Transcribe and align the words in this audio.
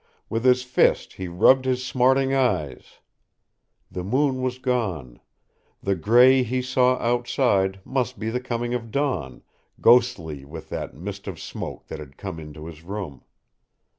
With 0.31 0.45
his 0.45 0.63
fist 0.63 1.13
he 1.13 1.27
rubbed 1.27 1.65
his 1.65 1.85
smarting 1.85 2.33
eyes. 2.33 2.97
The 3.91 4.03
moon 4.03 4.41
was 4.41 4.57
gone. 4.57 5.19
The 5.83 5.93
gray 5.93 6.41
he 6.41 6.63
saw 6.63 6.95
outside 6.97 7.81
must 7.85 8.17
be 8.17 8.31
the 8.31 8.41
coming 8.41 8.73
of 8.73 8.89
dawn, 8.89 9.43
ghostly 9.79 10.43
with 10.43 10.69
that 10.69 10.95
mist 10.95 11.27
of 11.27 11.39
smoke 11.39 11.85
that 11.85 11.99
had 11.99 12.17
come 12.17 12.39
into 12.39 12.65
his 12.65 12.81
room. 12.81 13.21